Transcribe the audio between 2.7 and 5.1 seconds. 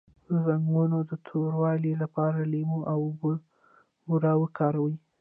او بوره وکاروئ